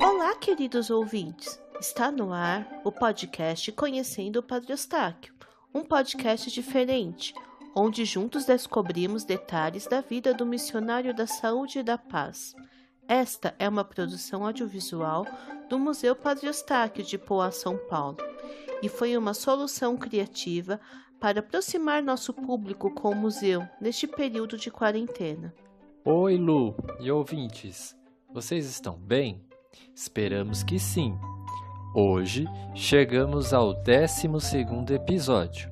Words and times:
Olá, 0.00 0.34
queridos 0.36 0.90
ouvintes. 0.90 1.58
Está 1.80 2.10
no 2.10 2.32
ar 2.32 2.68
o 2.84 2.92
podcast 2.92 3.72
Conhecendo 3.72 4.40
o 4.40 4.42
Padre 4.42 4.72
Eustáquio, 4.72 5.32
um 5.72 5.82
podcast 5.82 6.50
diferente, 6.50 7.32
onde 7.74 8.04
juntos 8.04 8.44
descobrimos 8.44 9.24
detalhes 9.24 9.86
da 9.86 10.02
vida 10.02 10.34
do 10.34 10.44
missionário 10.44 11.14
da 11.14 11.26
saúde 11.26 11.78
e 11.78 11.82
da 11.82 11.96
paz. 11.96 12.54
Esta 13.06 13.54
é 13.58 13.66
uma 13.68 13.84
produção 13.84 14.44
audiovisual 14.44 15.26
do 15.70 15.78
Museu 15.78 16.14
Padre 16.14 16.48
Eustáquio 16.48 17.02
de 17.02 17.16
Poá, 17.16 17.50
São 17.50 17.78
Paulo, 17.88 18.18
e 18.82 18.88
foi 18.88 19.16
uma 19.16 19.32
solução 19.32 19.96
criativa 19.96 20.78
para 21.20 21.40
aproximar 21.40 22.02
nosso 22.02 22.32
público 22.32 22.90
com 22.94 23.10
o 23.10 23.16
museu 23.16 23.66
neste 23.80 24.06
período 24.06 24.56
de 24.56 24.70
quarentena. 24.70 25.52
Oi, 26.04 26.36
Lu 26.36 26.74
e 27.00 27.10
ouvintes, 27.10 27.96
vocês 28.32 28.66
estão 28.66 28.96
bem? 28.98 29.44
Esperamos 29.94 30.62
que 30.62 30.78
sim. 30.78 31.16
Hoje 31.94 32.46
chegamos 32.74 33.52
ao 33.52 33.74
12 33.74 34.28
episódio. 34.94 35.70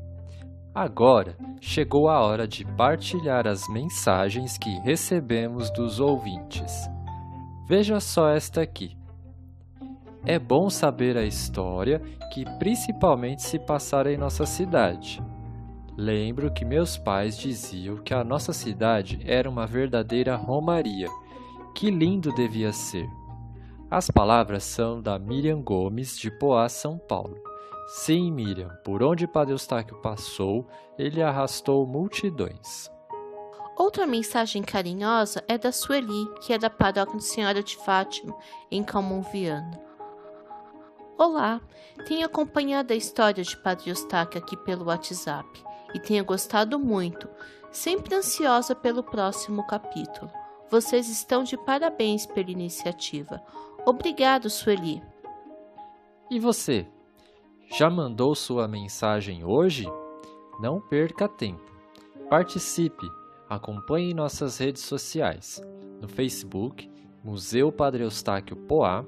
Agora 0.75 1.37
chegou 1.61 2.09
a 2.09 2.21
hora 2.21 2.47
de 2.47 2.65
partilhar 2.77 3.47
as 3.47 3.69
mensagens 3.69 4.59
que 4.59 4.79
recebemos 4.81 5.71
dos 5.71 6.01
ouvintes. 6.01 6.91
Veja 7.67 7.99
só 8.01 8.29
esta 8.29 8.61
aqui. 8.61 8.97
É 10.25 10.39
bom 10.39 10.69
saber 10.69 11.17
a 11.17 11.25
história 11.25 12.01
que 12.33 12.45
principalmente 12.59 13.43
se 13.43 13.59
passara 13.59 14.13
em 14.13 14.17
nossa 14.17 14.45
cidade. 14.45 15.23
Lembro 15.97 16.53
que 16.53 16.63
meus 16.63 16.99
pais 16.99 17.39
diziam 17.39 17.97
que 17.97 18.13
a 18.13 18.23
nossa 18.23 18.53
cidade 18.53 19.19
era 19.25 19.49
uma 19.49 19.67
verdadeira 19.67 20.37
romaria. 20.37 21.09
Que 21.75 21.91
lindo 21.91 22.35
devia 22.35 22.71
ser! 22.71 23.09
As 23.91 24.11
palavras 24.11 24.63
são 24.65 25.01
da 25.01 25.19
Miriam 25.19 25.63
Gomes, 25.63 26.19
de 26.19 26.31
Poá, 26.31 26.69
São 26.69 26.99
Paulo. 26.99 27.41
Sim, 27.87 28.31
Miriam, 28.31 28.69
por 28.85 29.03
onde 29.03 29.27
Padre 29.27 29.55
Eustáquio 29.55 29.97
passou, 30.03 30.67
ele 30.99 31.23
arrastou 31.23 31.87
multidões. 31.87 32.91
Outra 33.75 34.07
mensagem 34.07 34.63
carinhosa 34.63 35.43
é 35.49 35.57
da 35.57 35.73
Sueli, 35.73 36.27
que 36.43 36.53
é 36.53 36.59
da 36.59 36.69
paróquia 36.69 37.21
Senhora 37.21 37.63
de 37.63 37.77
Fátima, 37.77 38.37
em 38.71 38.83
Calmon-Viana. 38.83 39.81
Olá, 41.17 41.61
tenho 42.07 42.27
acompanhado 42.27 42.93
a 42.93 42.97
história 42.97 43.43
de 43.43 43.57
Padre 43.57 43.91
Eustáquio 43.91 44.39
aqui 44.39 44.57
pelo 44.57 44.87
WhatsApp 44.87 45.66
e 45.95 46.01
tenho 46.01 46.25
gostado 46.25 46.79
muito, 46.79 47.29
sempre 47.71 48.15
ansiosa 48.15 48.75
pelo 48.75 49.03
próximo 49.03 49.67
capítulo. 49.67 50.31
Vocês 50.71 51.09
estão 51.09 51.45
de 51.45 51.57
parabéns 51.57 52.27
pela 52.27 52.51
iniciativa. 52.51 53.41
Obrigado, 53.85 54.51
Sueli. 54.51 55.03
E 56.31 56.41
você? 56.41 56.87
Já 57.79 57.89
mandou 57.89 58.35
sua 58.35 58.67
mensagem 58.67 59.45
hoje? 59.45 59.87
Não 60.61 60.81
perca 60.81 61.29
tempo. 61.29 61.65
Participe, 62.29 63.07
acompanhe 63.49 64.15
nossas 64.15 64.59
redes 64.59 64.83
sociais. 64.83 65.63
No 66.01 66.09
Facebook, 66.09 66.91
Museu 67.23 67.71
Padre 67.71 68.03
Eustáquio 68.03 68.57
Poá, 68.57 69.05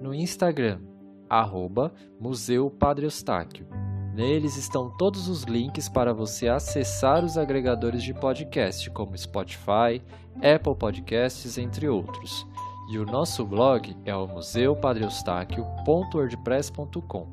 no 0.00 0.14
Instagram, 0.14 0.80
arroba 1.28 1.92
Museu 2.20 2.70
Padre 2.70 3.06
Eustáquio. 3.06 3.66
Neles 4.12 4.56
estão 4.58 4.90
todos 4.90 5.26
os 5.26 5.44
links 5.44 5.88
para 5.88 6.12
você 6.12 6.48
acessar 6.48 7.24
os 7.24 7.38
agregadores 7.38 8.02
de 8.02 8.12
podcast, 8.12 8.90
como 8.90 9.16
Spotify, 9.16 10.02
Apple 10.36 10.76
Podcasts, 10.78 11.56
entre 11.56 11.88
outros. 11.88 12.46
E 12.90 12.98
o 12.98 13.06
nosso 13.06 13.46
blog 13.46 13.96
é 14.04 14.14
o 14.14 14.26
museupadreeustáquio.wordpress.com. 14.26 17.26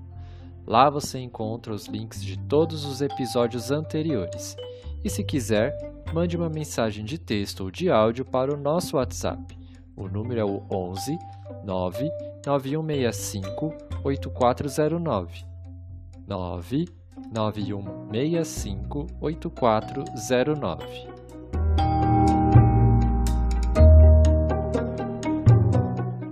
Lá 0.65 0.89
você 0.89 1.19
encontra 1.19 1.73
os 1.73 1.87
links 1.87 2.23
de 2.23 2.39
todos 2.39 2.85
os 2.85 3.01
episódios 3.01 3.71
anteriores. 3.71 4.55
E 5.03 5.09
se 5.09 5.21
quiser, 5.21 5.75
mande 6.13 6.37
uma 6.37 6.49
mensagem 6.49 7.03
de 7.03 7.17
texto 7.17 7.65
ou 7.65 7.71
de 7.71 7.91
áudio 7.91 8.23
para 8.23 8.53
o 8.53 8.57
nosso 8.57 8.95
WhatsApp. 8.95 9.59
O 9.97 10.07
número 10.07 10.39
é 10.39 10.45
o 10.45 10.63
11 10.71 11.19
9 11.65 12.09
9165 12.45 13.73
8409. 14.01 15.48
9 16.29 16.87
9165 17.33 19.07
8409. 19.19 20.85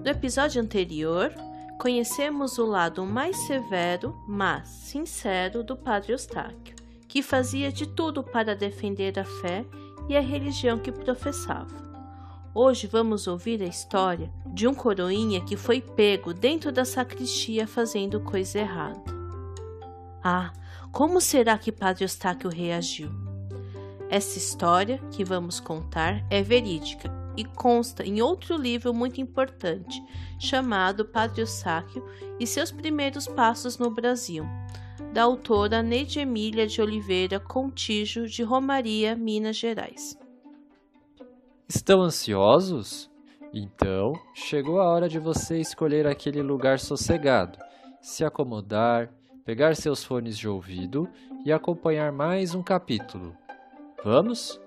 No 0.04 0.12
episódio 0.12 0.62
anterior, 0.62 1.34
conhecemos 1.80 2.60
o 2.60 2.66
lado 2.68 3.04
mais 3.08 3.36
severo, 3.48 4.16
mas 4.28 4.68
sincero 4.68 5.64
do 5.64 5.76
Padre 5.76 6.14
Eustáquio, 6.14 6.76
que 7.08 7.24
fazia 7.24 7.72
de 7.72 7.88
tudo 7.88 8.24
para 8.24 8.56
defender 8.56 9.18
a 9.18 9.26
fé 9.26 9.66
e 10.08 10.16
a 10.16 10.22
religião 10.22 10.78
que 10.78 10.92
professava. 10.92 11.88
Hoje 12.54 12.86
vamos 12.86 13.26
ouvir 13.26 13.64
a 13.64 13.68
história 13.68 14.32
de 14.46 14.68
um 14.68 14.76
coroinha 14.76 15.42
que 15.42 15.58
foi 15.58 15.82
pego 15.82 16.36
dentro 16.36 16.72
da 16.72 16.86
sacristia 16.86 17.68
fazendo 17.68 18.20
coisa 18.20 18.60
errada. 18.60 19.17
Ah, 20.24 20.52
como 20.92 21.22
será 21.22 21.58
que 21.58 21.72
Padre 21.72 22.04
Eustáquio 22.04 22.50
reagiu? 22.50 23.10
Essa 24.10 24.38
história 24.38 25.00
que 25.12 25.24
vamos 25.24 25.60
contar 25.60 26.26
é 26.30 26.42
verídica 26.42 27.12
e 27.36 27.44
consta 27.44 28.04
em 28.04 28.22
outro 28.22 28.56
livro 28.56 28.94
muito 28.94 29.22
importante, 29.22 30.02
chamado 30.40 31.06
Padre 31.06 31.42
Eustáquio 31.42 32.04
e 32.40 32.48
seus 32.48 32.72
primeiros 32.72 33.28
passos 33.28 33.78
no 33.78 33.92
Brasil, 33.92 34.46
da 35.14 35.24
autora 35.24 35.84
Neide 35.84 36.20
Emília 36.20 36.66
de 36.66 36.82
Oliveira 36.82 37.40
Contígio, 37.40 38.28
de 38.28 38.42
Romaria, 38.44 39.16
Minas 39.16 39.58
Gerais. 39.58 40.18
Estão 41.68 42.02
ansiosos? 42.02 43.12
Então, 43.54 44.14
chegou 44.34 44.80
a 44.80 44.90
hora 44.90 45.08
de 45.08 45.20
você 45.20 45.60
escolher 45.60 46.08
aquele 46.08 46.42
lugar 46.42 46.80
sossegado, 46.80 47.60
se 48.02 48.24
acomodar, 48.24 49.12
pegar 49.48 49.78
seus 49.78 50.04
fones 50.04 50.38
de 50.38 50.46
ouvido 50.46 51.10
e 51.46 51.54
acompanhar 51.54 52.12
mais 52.12 52.54
um 52.54 52.62
capítulo. 52.62 53.34
Vamos? 54.04 54.60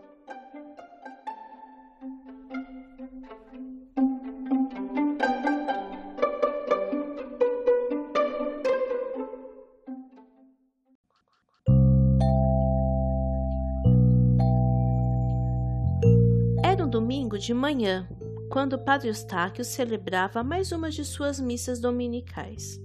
domingo 16.90 17.38
de 17.38 17.54
manhã, 17.54 18.08
quando 18.50 18.72
o 18.72 18.78
padre 18.78 19.08
Eustáquio 19.08 19.64
celebrava 19.64 20.42
mais 20.42 20.72
uma 20.72 20.90
de 20.90 21.04
suas 21.04 21.38
missas 21.38 21.78
dominicais. 21.80 22.80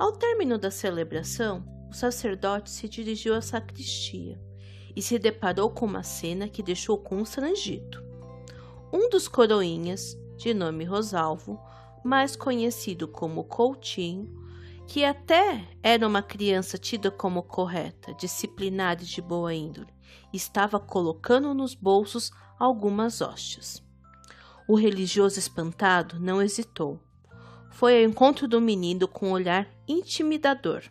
Ao 0.00 0.12
término 0.12 0.56
da 0.56 0.70
celebração, 0.70 1.62
o 1.90 1.92
sacerdote 1.92 2.70
se 2.70 2.88
dirigiu 2.88 3.34
à 3.34 3.42
sacristia 3.42 4.40
e 4.96 5.02
se 5.02 5.18
deparou 5.18 5.68
com 5.68 5.84
uma 5.84 6.02
cena 6.02 6.48
que 6.48 6.62
deixou 6.62 6.96
constrangido. 6.96 8.02
Um 8.90 9.10
dos 9.10 9.28
coroinhas, 9.28 10.16
de 10.38 10.54
nome 10.54 10.86
Rosalvo, 10.86 11.60
mais 12.02 12.34
conhecido 12.34 13.06
como 13.06 13.44
Coutinho, 13.44 14.34
que 14.86 15.04
até 15.04 15.68
era 15.82 16.08
uma 16.08 16.22
criança 16.22 16.78
tida 16.78 17.10
como 17.10 17.42
correta, 17.42 18.14
disciplinada 18.14 19.02
e 19.02 19.06
de 19.06 19.20
boa 19.20 19.52
índole, 19.52 19.92
estava 20.32 20.80
colocando 20.80 21.52
nos 21.52 21.74
bolsos 21.74 22.30
algumas 22.58 23.20
hóstias. 23.20 23.84
O 24.66 24.76
religioso 24.76 25.38
espantado 25.38 26.18
não 26.18 26.40
hesitou. 26.40 26.98
Foi 27.70 27.96
ao 28.02 28.10
encontro 28.10 28.46
do 28.46 28.60
menino 28.60 29.08
com 29.08 29.28
um 29.28 29.32
olhar 29.32 29.68
intimidador. 29.88 30.82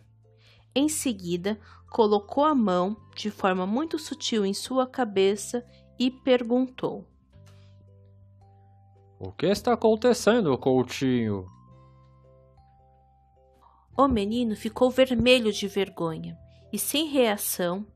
Em 0.74 0.88
seguida, 0.88 1.58
colocou 1.90 2.44
a 2.44 2.54
mão 2.54 2.96
de 3.14 3.30
forma 3.30 3.66
muito 3.66 3.98
sutil 3.98 4.46
em 4.46 4.54
sua 4.54 4.86
cabeça 4.86 5.64
e 5.98 6.10
perguntou: 6.10 7.04
O 9.18 9.30
que 9.32 9.46
está 9.46 9.74
acontecendo, 9.74 10.56
Coutinho? 10.56 11.46
O 13.96 14.08
menino 14.08 14.56
ficou 14.56 14.90
vermelho 14.90 15.52
de 15.52 15.68
vergonha 15.68 16.38
e 16.72 16.78
sem 16.78 17.06
reação, 17.08 17.86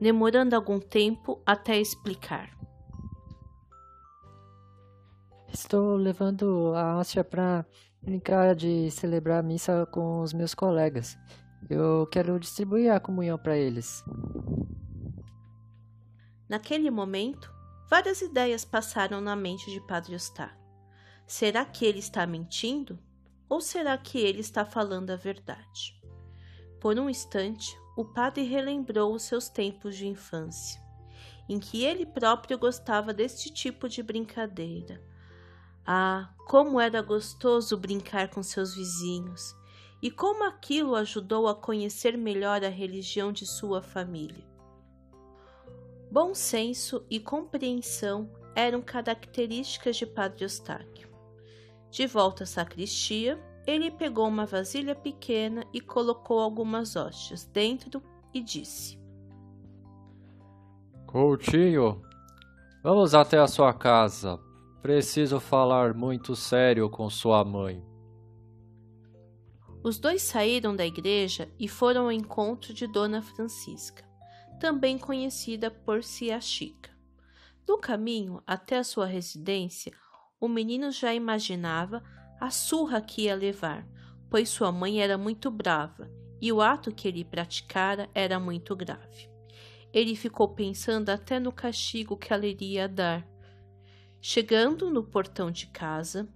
demorando 0.00 0.56
algum 0.56 0.80
tempo 0.80 1.40
até 1.46 1.78
explicar. 1.78 2.50
Estou 5.52 5.96
levando 5.96 6.72
a 6.74 6.98
hóstia 6.98 7.22
para 7.22 7.64
brincar 8.02 8.54
de 8.54 8.90
celebrar 8.90 9.40
a 9.40 9.42
missa 9.42 9.86
com 9.86 10.20
os 10.20 10.32
meus 10.32 10.54
colegas. 10.54 11.16
Eu 11.70 12.06
quero 12.10 12.38
distribuir 12.38 12.92
a 12.92 13.00
comunhão 13.00 13.38
para 13.38 13.56
eles. 13.56 14.04
Naquele 16.48 16.90
momento, 16.90 17.50
Várias 17.92 18.22
ideias 18.22 18.64
passaram 18.64 19.20
na 19.20 19.36
mente 19.36 19.70
de 19.70 19.78
Padre 19.78 20.14
Eustáquio. 20.14 20.56
Será 21.26 21.62
que 21.62 21.84
ele 21.84 21.98
está 21.98 22.26
mentindo? 22.26 22.98
Ou 23.50 23.60
será 23.60 23.98
que 23.98 24.16
ele 24.16 24.40
está 24.40 24.64
falando 24.64 25.10
a 25.10 25.16
verdade? 25.16 26.00
Por 26.80 26.98
um 26.98 27.10
instante, 27.10 27.78
o 27.94 28.02
padre 28.02 28.44
relembrou 28.44 29.12
os 29.14 29.24
seus 29.24 29.50
tempos 29.50 29.94
de 29.94 30.06
infância, 30.06 30.80
em 31.46 31.58
que 31.58 31.84
ele 31.84 32.06
próprio 32.06 32.56
gostava 32.56 33.12
deste 33.12 33.52
tipo 33.52 33.90
de 33.90 34.02
brincadeira. 34.02 34.98
Ah, 35.86 36.32
como 36.46 36.80
era 36.80 37.02
gostoso 37.02 37.76
brincar 37.76 38.28
com 38.28 38.42
seus 38.42 38.74
vizinhos, 38.74 39.54
e 40.00 40.10
como 40.10 40.44
aquilo 40.44 40.94
ajudou 40.94 41.46
a 41.48 41.54
conhecer 41.54 42.16
melhor 42.16 42.64
a 42.64 42.68
religião 42.68 43.32
de 43.32 43.46
sua 43.46 43.80
família. 43.80 44.44
Bom 46.10 46.34
senso 46.34 47.06
e 47.08 47.18
compreensão 47.18 48.30
eram 48.54 48.82
características 48.82 49.96
de 49.96 50.06
Padre 50.06 50.44
Eustáquio. 50.44 51.08
De 51.90 52.06
volta 52.06 52.44
à 52.44 52.46
sacristia, 52.46 53.40
ele 53.66 53.90
pegou 53.90 54.26
uma 54.26 54.44
vasilha 54.44 54.94
pequena 54.94 55.64
e 55.72 55.80
colocou 55.80 56.40
algumas 56.40 56.96
hóstias 56.96 57.44
dentro 57.44 58.02
e 58.34 58.42
disse: 58.42 58.98
Coutinho, 61.06 62.02
vamos 62.82 63.14
até 63.14 63.38
a 63.38 63.46
sua 63.46 63.72
casa. 63.72 64.38
Preciso 64.82 65.38
falar 65.38 65.94
muito 65.94 66.36
sério 66.36 66.90
com 66.90 67.08
sua 67.08 67.44
mãe. 67.44 67.82
Os 69.82 69.98
dois 69.98 70.22
saíram 70.22 70.76
da 70.76 70.84
igreja 70.84 71.48
e 71.58 71.68
foram 71.68 72.04
ao 72.04 72.12
encontro 72.12 72.74
de 72.74 72.86
Dona 72.86 73.22
Francisca 73.22 74.12
também 74.62 74.96
conhecida 74.96 75.72
por 75.72 76.04
Cia 76.04 76.40
Chica. 76.40 76.88
No 77.66 77.78
caminho 77.78 78.40
até 78.46 78.78
a 78.78 78.84
sua 78.84 79.06
residência, 79.06 79.92
o 80.40 80.46
menino 80.46 80.92
já 80.92 81.12
imaginava 81.12 82.00
a 82.40 82.48
surra 82.48 83.00
que 83.00 83.22
ia 83.22 83.34
levar, 83.34 83.84
pois 84.30 84.48
sua 84.48 84.70
mãe 84.70 85.02
era 85.02 85.18
muito 85.18 85.50
brava 85.50 86.08
e 86.40 86.52
o 86.52 86.60
ato 86.60 86.94
que 86.94 87.08
ele 87.08 87.24
praticara 87.24 88.08
era 88.14 88.38
muito 88.38 88.76
grave. 88.76 89.28
Ele 89.92 90.14
ficou 90.14 90.54
pensando 90.54 91.10
até 91.10 91.40
no 91.40 91.50
castigo 91.50 92.16
que 92.16 92.32
ela 92.32 92.46
iria 92.46 92.88
dar. 92.88 93.26
Chegando 94.24 94.88
no 94.88 95.02
portão 95.02 95.50
de 95.50 95.66
casa, 95.66 96.28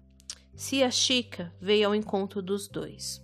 Cia 0.56 0.90
Chica 0.90 1.54
veio 1.60 1.86
ao 1.86 1.94
encontro 1.94 2.42
dos 2.42 2.66
dois. 2.66 3.22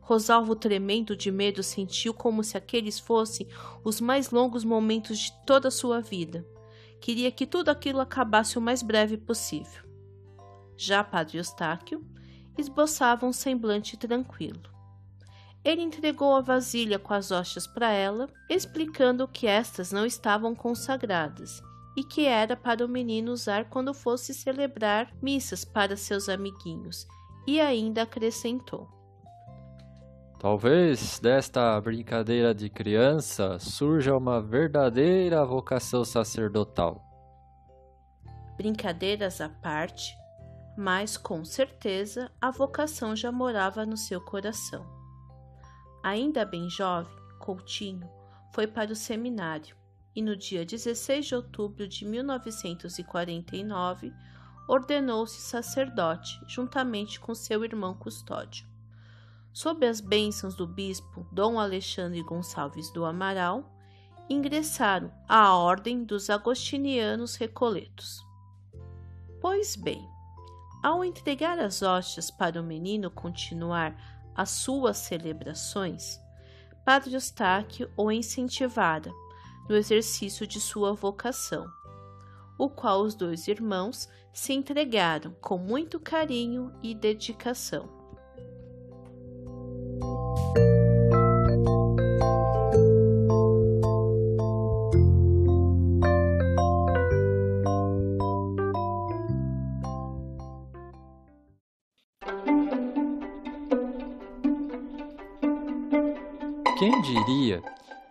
Rosalvo, 0.00 0.56
tremendo 0.56 1.14
de 1.14 1.30
medo, 1.30 1.62
sentiu 1.62 2.14
como 2.14 2.42
se 2.42 2.56
aqueles 2.56 2.98
fossem 2.98 3.46
os 3.84 4.00
mais 4.00 4.30
longos 4.30 4.64
momentos 4.64 5.18
de 5.18 5.32
toda 5.44 5.68
a 5.68 5.70
sua 5.70 6.00
vida. 6.00 6.42
Queria 7.02 7.30
que 7.30 7.46
tudo 7.46 7.68
aquilo 7.68 8.00
acabasse 8.00 8.56
o 8.56 8.62
mais 8.62 8.82
breve 8.82 9.18
possível. 9.18 9.84
Já 10.74 11.04
Padre 11.04 11.36
Eustáquio 11.36 12.02
esboçava 12.56 13.26
um 13.26 13.32
semblante 13.32 13.94
tranquilo. 13.98 14.62
Ele 15.62 15.82
entregou 15.82 16.34
a 16.34 16.40
vasilha 16.40 16.98
com 16.98 17.12
as 17.12 17.30
hóstias 17.30 17.66
para 17.66 17.92
ela, 17.92 18.26
explicando 18.48 19.28
que 19.28 19.46
estas 19.46 19.92
não 19.92 20.06
estavam 20.06 20.54
consagradas 20.54 21.62
e 21.98 22.04
que 22.04 22.26
era 22.26 22.54
para 22.54 22.86
o 22.86 22.88
menino 22.88 23.32
usar 23.32 23.64
quando 23.68 23.92
fosse 23.92 24.32
celebrar 24.32 25.12
missas 25.20 25.64
para 25.64 25.96
seus 25.96 26.28
amiguinhos, 26.28 27.04
e 27.44 27.60
ainda 27.60 28.02
acrescentou: 28.02 28.88
Talvez 30.38 31.18
desta 31.18 31.80
brincadeira 31.80 32.54
de 32.54 32.70
criança 32.70 33.58
surja 33.58 34.16
uma 34.16 34.40
verdadeira 34.40 35.44
vocação 35.44 36.04
sacerdotal. 36.04 37.02
Brincadeiras 38.56 39.40
à 39.40 39.48
parte, 39.48 40.16
mas 40.76 41.16
com 41.16 41.44
certeza 41.44 42.30
a 42.40 42.52
vocação 42.52 43.16
já 43.16 43.32
morava 43.32 43.84
no 43.84 43.96
seu 43.96 44.20
coração. 44.20 44.86
Ainda 46.04 46.44
bem 46.44 46.70
jovem, 46.70 47.12
Coutinho 47.40 48.08
foi 48.54 48.68
para 48.68 48.92
o 48.92 48.96
seminário 48.96 49.76
e 50.14 50.22
no 50.22 50.36
dia 50.36 50.64
16 50.64 51.26
de 51.26 51.34
outubro 51.34 51.86
de 51.86 52.04
1949 52.04 54.12
ordenou-se 54.68 55.40
sacerdote 55.40 56.40
juntamente 56.46 57.20
com 57.20 57.34
seu 57.34 57.64
irmão 57.64 57.94
Custódio 57.94 58.68
sob 59.58 59.84
as 59.84 60.00
bênçãos 60.00 60.54
do 60.54 60.68
bispo 60.68 61.26
Dom 61.32 61.58
Alexandre 61.58 62.22
Gonçalves 62.22 62.92
do 62.92 63.04
Amaral, 63.04 63.68
ingressaram 64.30 65.12
à 65.28 65.52
Ordem 65.52 66.04
dos 66.04 66.30
Agostinianos 66.30 67.34
Recoletos. 67.34 68.24
Pois 69.40 69.74
bem, 69.74 70.08
ao 70.80 71.04
entregar 71.04 71.58
as 71.58 71.82
hóstias 71.82 72.30
para 72.30 72.60
o 72.60 72.64
menino 72.64 73.10
continuar 73.10 73.96
as 74.32 74.50
suas 74.50 74.98
celebrações, 74.98 76.20
Padre 76.84 77.14
Eustáquio 77.14 77.90
o 77.96 78.12
incentivara 78.12 79.12
no 79.68 79.76
exercício 79.76 80.46
de 80.46 80.60
sua 80.60 80.92
vocação, 80.92 81.66
o 82.58 82.68
qual 82.68 83.02
os 83.02 83.14
dois 83.14 83.46
irmãos 83.46 84.08
se 84.32 84.52
entregaram 84.52 85.34
com 85.40 85.58
muito 85.58 86.00
carinho 86.00 86.72
e 86.82 86.94
dedicação. 86.94 87.96
Quem 106.78 107.02
diria 107.02 107.60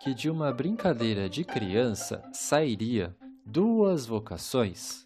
que 0.07 0.13
de 0.13 0.29
uma 0.29 0.53
brincadeira 0.53 1.27
de 1.27 1.43
criança 1.43 2.23
sairia 2.31 3.13
duas 3.45 4.05
vocações? 4.05 5.05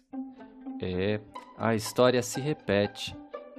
É, 0.80 1.20
a 1.58 1.74
história 1.74 2.22
se 2.22 2.40
repete. 2.40 3.16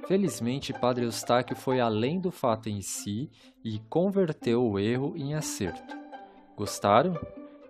Felizmente, 0.08 0.72
Padre 0.72 1.04
Eustáquio 1.04 1.54
foi 1.54 1.80
além 1.80 2.18
do 2.18 2.30
fato 2.30 2.70
em 2.70 2.80
si 2.80 3.30
e 3.62 3.78
converteu 3.90 4.64
o 4.64 4.78
erro 4.78 5.12
em 5.18 5.34
acerto. 5.34 5.94
Gostaram? 6.56 7.14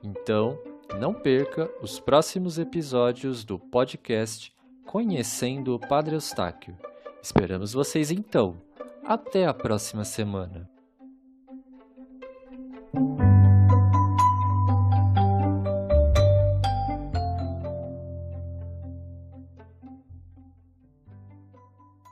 Então, 0.05 0.57
não 1.01 1.13
perca 1.13 1.69
os 1.83 1.99
próximos 1.99 2.61
episódios 2.61 3.45
do 3.45 3.59
podcast 3.59 4.55
Conhecendo 4.87 5.75
o 5.75 5.81
Padre 5.81 6.15
Eustáquio. 6.15 6.79
Esperamos 7.21 7.73
vocês 7.73 8.13
então. 8.13 8.57
Até 9.05 9.47
a 9.47 9.53
próxima 9.53 10.05
semana. 10.05 10.71